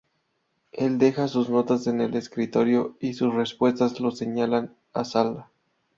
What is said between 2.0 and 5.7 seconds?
su escritorio, y sus respuestas lo señalan a "Zala".